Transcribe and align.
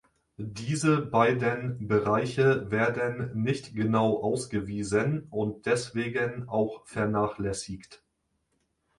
Diese 0.37 0.99
beiden 0.99 1.87
Bereiche 1.87 2.71
werden 2.71 3.39
nicht 3.39 3.75
genau 3.75 4.17
ausgewiesen 4.23 5.27
und 5.29 5.67
deswegen 5.67 6.49
auch 6.49 6.87
vernachlässigt. 6.87 8.01